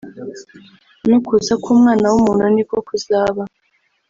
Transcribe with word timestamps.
no 1.09 1.17
kuza 1.25 1.53
k’Umwana 1.61 2.05
w’umuntu 2.13 2.43
ni 2.55 2.63
ko 2.69 2.77
kuzaba 2.87 3.41